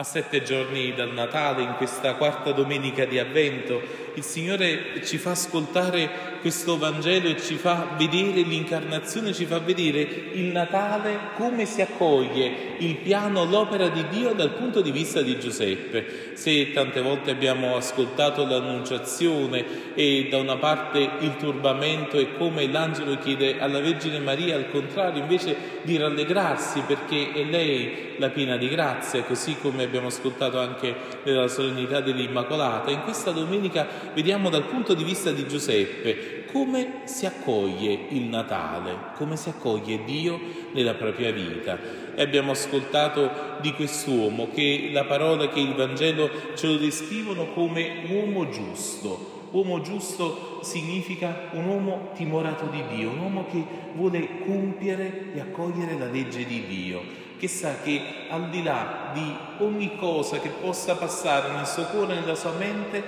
[0.00, 3.82] A sette giorni dal Natale, in questa quarta domenica di Avvento,
[4.18, 10.00] il Signore ci fa ascoltare questo Vangelo e ci fa vedere l'incarnazione, ci fa vedere
[10.32, 15.38] il Natale come si accoglie il piano, l'opera di Dio dal punto di vista di
[15.38, 16.32] Giuseppe.
[16.34, 23.18] Se tante volte abbiamo ascoltato l'annunciazione e da una parte il turbamento e come l'angelo
[23.18, 28.68] chiede alla Vergine Maria al contrario invece di rallegrarsi perché è lei la piena di
[28.68, 32.90] grazia, così come abbiamo ascoltato anche nella solennità dell'Immacolata.
[32.90, 38.96] In questa domenica vediamo dal punto di vista di Giuseppe come si accoglie il Natale,
[39.14, 40.40] come si accoglie Dio
[40.72, 41.78] nella propria vita.
[42.14, 48.04] E abbiamo ascoltato di quest'uomo che la parola che il Vangelo ce lo descrivono come
[48.08, 49.36] uomo giusto.
[49.50, 53.62] Uomo giusto significa un uomo timorato di Dio, un uomo che
[53.94, 57.00] vuole compiere e accogliere la legge di Dio,
[57.38, 62.14] che sa che al di là di ogni cosa che possa passare nel suo cuore
[62.14, 63.02] nella sua mente,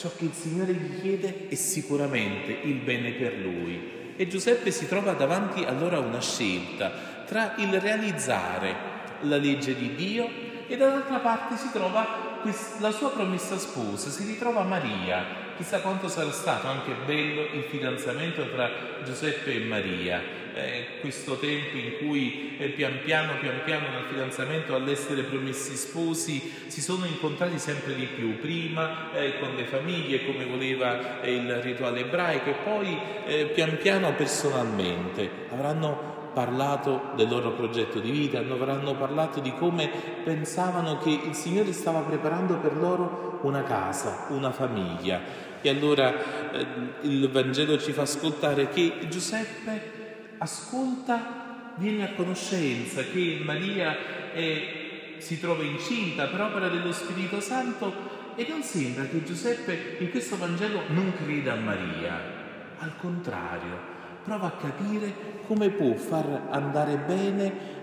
[0.00, 4.14] ciò che il Signore gli chiede è sicuramente il bene per lui.
[4.16, 6.90] E Giuseppe si trova davanti allora a una scelta
[7.26, 8.74] tra il realizzare
[9.20, 10.26] la legge di Dio
[10.66, 12.29] e dall'altra parte si trova
[12.78, 15.48] la sua promessa sposa, si ritrova Maria.
[15.56, 18.70] Chissà quanto sarà stato anche bello il fidanzamento tra
[19.04, 20.38] Giuseppe e Maria.
[20.54, 26.64] Eh, questo tempo in cui eh, pian piano, pian piano nel fidanzamento all'essere promessi sposi
[26.66, 31.54] si sono incontrati sempre di più, prima eh, con le famiglie come voleva eh, il
[31.56, 35.30] rituale ebraico e poi eh, pian piano personalmente.
[35.50, 39.88] Avranno parlato del loro progetto di vita, avranno parlato di come
[40.24, 45.48] pensavano che il Signore stava preparando per loro una casa, una famiglia.
[45.60, 46.66] E allora eh,
[47.02, 49.98] il Vangelo ci fa ascoltare che Giuseppe
[50.38, 58.18] ascolta, viene a conoscenza che Maria è, si trova incinta per opera dello Spirito Santo
[58.36, 62.18] e non sembra che Giuseppe in questo Vangelo non creda a Maria,
[62.78, 63.89] al contrario,
[64.24, 65.12] prova a capire
[65.46, 67.78] come può far andare bene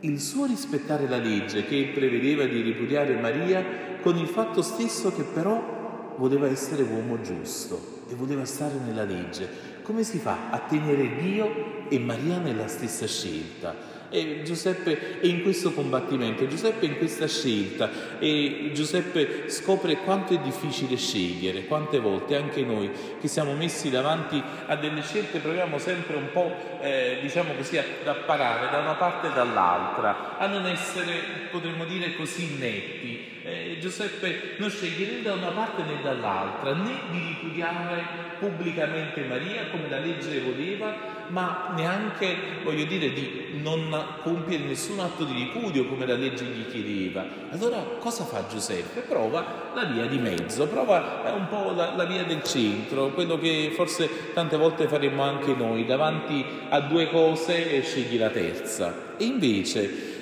[0.00, 3.64] il suo rispettare la legge che prevedeva di ripudiare Maria
[4.02, 9.48] con il fatto stesso che però voleva essere uomo giusto e voleva stare nella legge.
[9.82, 13.93] Come si fa a tenere Dio e Maria nella stessa scelta?
[14.10, 20.34] E Giuseppe è in questo combattimento, Giuseppe è in questa scelta e Giuseppe scopre quanto
[20.34, 25.78] è difficile scegliere, quante volte anche noi che siamo messi davanti a delle scelte proviamo
[25.78, 30.66] sempre un po', eh, diciamo così, ad apparare da una parte e dall'altra, a non
[30.66, 33.32] essere, potremmo dire, così netti.
[33.42, 38.02] Eh, Giuseppe non sceglie né da una parte né dall'altra, né di ripudiare
[38.38, 45.24] pubblicamente Maria come la legge voleva, ma neanche, voglio dire, di non compiere nessun atto
[45.24, 47.24] di ripudio come la legge gli chiedeva.
[47.50, 49.00] Allora cosa fa Giuseppe?
[49.00, 53.72] Prova la via di mezzo, prova un po' la, la via del centro, quello che
[53.74, 59.16] forse tante volte faremmo anche noi, davanti a due cose scegli la terza.
[59.16, 60.12] E invece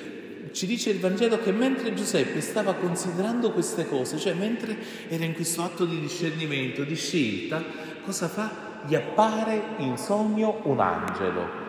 [0.53, 4.77] ci dice il Vangelo che mentre Giuseppe stava considerando queste cose, cioè mentre
[5.09, 7.63] era in questo atto di discernimento, di scelta,
[8.05, 8.72] cosa fa?
[8.85, 11.61] Gli appare in sogno un angelo.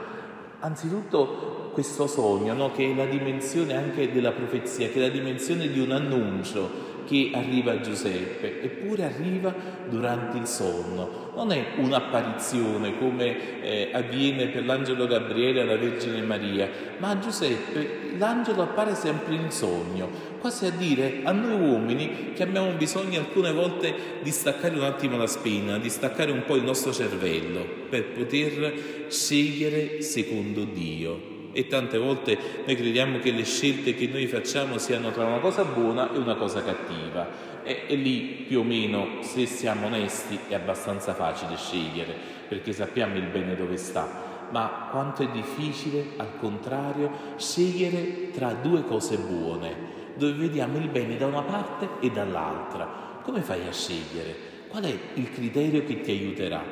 [0.60, 2.73] Anzitutto questo sogno, no?
[2.73, 7.31] che è la dimensione anche della profezia, che è la dimensione di un annuncio che
[7.35, 9.55] arriva a Giuseppe, eppure arriva
[9.89, 11.33] durante il sonno.
[11.35, 16.69] Non è un'apparizione come eh, avviene per l'angelo Gabriele alla Vergine Maria,
[16.99, 20.09] ma a Giuseppe l'angelo appare sempre in sogno,
[20.41, 25.17] quasi a dire a noi uomini che abbiamo bisogno alcune volte di staccare un attimo
[25.17, 31.34] la spina, di staccare un po' il nostro cervello per poter scegliere secondo Dio.
[31.56, 35.65] E tante volte noi crediamo che le scelte che noi facciamo siano tra una cosa
[35.65, 37.62] buona e una cosa cattiva.
[37.62, 42.12] E, e lì più o meno, se siamo onesti, è abbastanza facile scegliere,
[42.49, 48.84] perché sappiamo il bene dove sta ma quanto è difficile, al contrario, scegliere tra due
[48.84, 49.75] cose buone,
[50.14, 53.19] dove vediamo il bene da una parte e dall'altra.
[53.23, 54.52] Come fai a scegliere?
[54.69, 56.62] Qual è il criterio che ti aiuterà?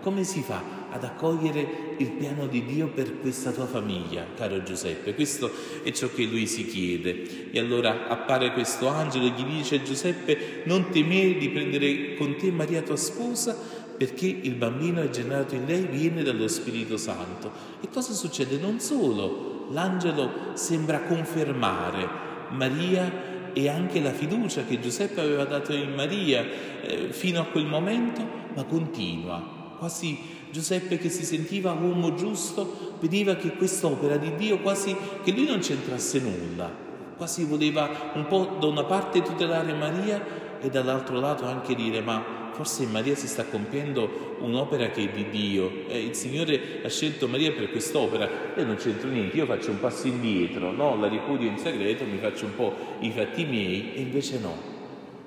[0.00, 5.14] Come si fa ad accogliere il piano di Dio per questa tua famiglia, caro Giuseppe?
[5.14, 5.50] Questo
[5.82, 7.50] è ciò che lui si chiede.
[7.50, 12.50] E allora appare questo angelo e gli dice Giuseppe, non temere di prendere con te
[12.50, 13.56] Maria tua sposa,
[13.96, 17.50] perché il bambino è generato in lei viene dallo Spirito Santo.
[17.82, 18.56] E cosa succede?
[18.56, 22.08] Non solo, l'angelo sembra confermare
[22.50, 26.44] Maria e anche la fiducia che Giuseppe aveva dato in Maria
[26.80, 30.18] eh, fino a quel momento, ma continua quasi
[30.50, 35.60] Giuseppe che si sentiva uomo giusto, vedeva che quest'opera di Dio quasi che lui non
[35.60, 36.70] c'entrasse nulla,
[37.16, 42.38] quasi voleva un po' da una parte tutelare Maria e dall'altro lato anche dire ma
[42.52, 45.86] forse in Maria si sta compiendo un'opera che è di Dio.
[45.88, 48.28] Eh, il Signore ha scelto Maria per quest'opera.
[48.56, 50.94] Io non c'entro niente, io faccio un passo indietro, no?
[51.00, 54.69] la ripudio in segreto, mi faccio un po' i fatti miei e invece no.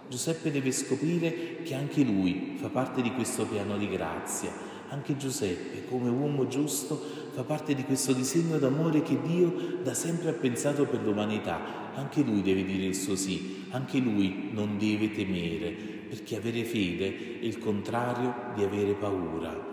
[0.08, 4.52] Giuseppe deve scoprire che anche lui fa parte di questo piano di grazia.
[4.90, 7.02] Anche Giuseppe, come uomo giusto,
[7.32, 11.92] fa parte di questo disegno d'amore che Dio da sempre ha pensato per l'umanità.
[11.96, 15.72] Anche lui deve dire il suo sì, anche lui non deve temere,
[16.10, 19.72] perché avere fede è il contrario di avere paura.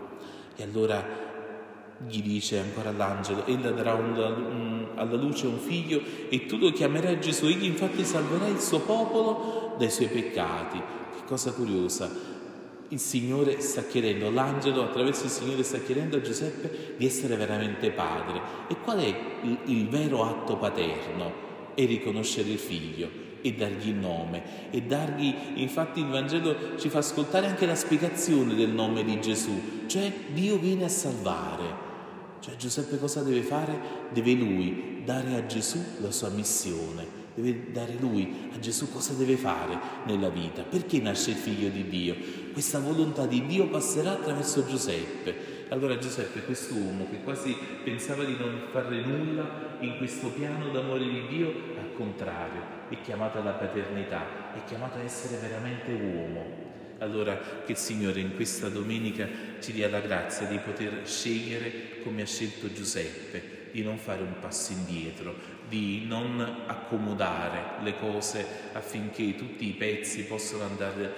[0.57, 1.30] E allora
[2.09, 7.21] gli dice ancora l'angelo, ella darà un, alla luce un figlio e tu lo chiamerai
[7.21, 10.79] Gesù, egli infatti salverà il suo popolo dai suoi peccati.
[10.79, 12.11] Che cosa curiosa,
[12.89, 17.91] il Signore sta chiedendo, l'angelo attraverso il Signore sta chiedendo a Giuseppe di essere veramente
[17.91, 18.41] padre.
[18.69, 21.49] E qual è il, il vero atto paterno?
[21.75, 26.99] È riconoscere il figlio e dargli il nome e dargli, infatti il Vangelo ci fa
[26.99, 31.90] ascoltare anche la spiegazione del nome di Gesù, cioè Dio viene a salvare.
[32.41, 33.79] Cioè Giuseppe cosa deve fare?
[34.13, 39.37] Deve lui dare a Gesù la sua missione deve dare lui a Gesù cosa deve
[39.37, 40.63] fare nella vita.
[40.63, 42.17] Perché nasce il figlio di Dio?
[42.53, 45.59] Questa volontà di Dio passerà attraverso Giuseppe.
[45.69, 51.27] Allora Giuseppe, quest'uomo che quasi pensava di non fare nulla in questo piano d'amore di
[51.29, 51.49] Dio,
[51.79, 56.70] al contrario, è chiamato alla paternità, è chiamato a essere veramente uomo.
[57.01, 59.27] Allora che il Signore in questa domenica
[59.61, 64.39] ci dia la grazia di poter scegliere come ha scelto Giuseppe, di non fare un
[64.39, 65.35] passo indietro,
[65.67, 71.13] di non accomodare le cose affinché tutti i pezzi possano andare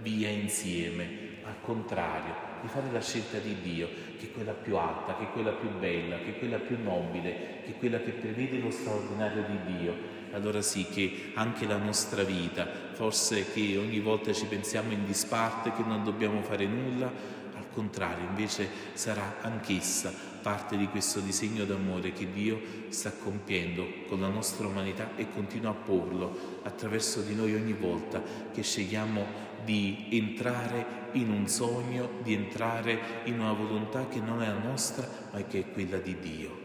[0.00, 1.36] via insieme.
[1.42, 3.88] Al contrario, di fare la scelta di Dio,
[4.18, 7.62] che è quella più alta, che è quella più bella, che è quella più nobile,
[7.64, 10.16] che è quella che prevede lo straordinario di Dio.
[10.32, 15.72] Allora sì che anche la nostra vita, forse che ogni volta ci pensiamo in disparte,
[15.72, 17.10] che non dobbiamo fare nulla,
[17.54, 20.12] al contrario, invece sarà anch'essa
[20.42, 25.70] parte di questo disegno d'amore che Dio sta compiendo con la nostra umanità e continua
[25.70, 28.22] a porlo attraverso di noi ogni volta
[28.52, 34.46] che scegliamo di entrare in un sogno, di entrare in una volontà che non è
[34.46, 36.58] la nostra, ma che è quella di Dio.